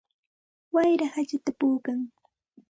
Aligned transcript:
Wayra 0.73 1.05
hachata 1.15 1.51
puukan. 1.59 1.99